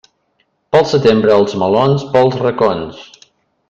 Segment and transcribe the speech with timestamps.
[0.77, 3.09] Pel setembre, els melons pels racons.